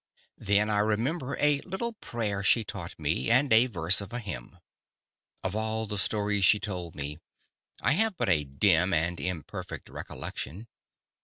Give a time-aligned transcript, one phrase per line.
[0.39, 4.57] Then I remember a little prayer she taught me, and a verse of a hymn.
[5.43, 7.19] Of all the stories she told me,
[7.83, 10.65] I have but a dim and imperfect recollection.